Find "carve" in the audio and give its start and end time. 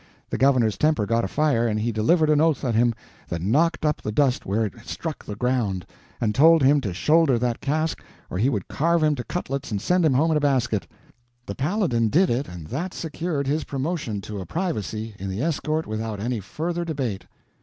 8.67-9.03